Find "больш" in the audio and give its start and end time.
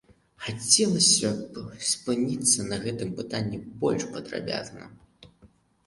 3.87-4.01